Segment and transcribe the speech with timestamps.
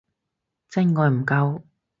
[0.67, 1.61] 真愛唔夠